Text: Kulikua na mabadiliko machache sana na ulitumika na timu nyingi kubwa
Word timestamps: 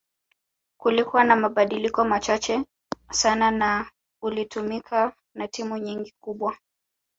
Kulikua 0.77 1.23
na 1.23 1.35
mabadiliko 1.35 2.03
machache 2.05 2.65
sana 3.11 3.51
na 3.51 3.91
ulitumika 4.21 5.13
na 5.35 5.47
timu 5.47 5.77
nyingi 5.77 6.13
kubwa 6.21 6.57